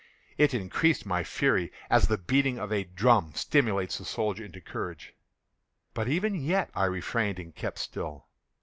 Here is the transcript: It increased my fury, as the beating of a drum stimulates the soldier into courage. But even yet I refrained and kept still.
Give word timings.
It 0.35 0.55
increased 0.55 1.05
my 1.05 1.23
fury, 1.23 1.71
as 1.87 2.07
the 2.07 2.17
beating 2.17 2.57
of 2.57 2.73
a 2.73 2.85
drum 2.85 3.35
stimulates 3.35 3.99
the 3.99 4.03
soldier 4.03 4.43
into 4.43 4.59
courage. 4.59 5.13
But 5.93 6.07
even 6.07 6.33
yet 6.33 6.71
I 6.73 6.85
refrained 6.85 7.37
and 7.37 7.55
kept 7.55 7.77
still. 7.77 8.25